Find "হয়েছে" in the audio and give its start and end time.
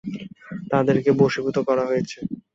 1.85-2.17